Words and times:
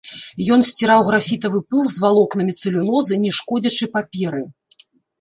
Ён 0.53 0.63
сціраў 0.69 1.03
графітавы 1.09 1.59
пыл 1.69 1.83
з 1.93 2.03
валокнамі 2.05 2.57
цэлюлозы 2.61 3.23
не 3.29 3.37
шкодзячы 3.41 3.85
паперы. 3.97 4.43